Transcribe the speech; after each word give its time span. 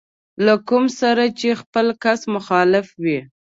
له 0.45 0.53
کوم 0.67 0.85
سره 0.99 1.23
چې 1.39 1.49
خپله 1.61 1.93
کس 2.03 2.21
مخالف 2.35 2.87
وي. 3.03 3.19